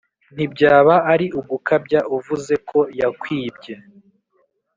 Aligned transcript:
ntibyaba 0.35 0.95
ari 1.13 1.27
ugukabya 1.39 1.99
uvuze 2.15 2.53
ko 2.69 2.79
yakwibye 2.99 3.73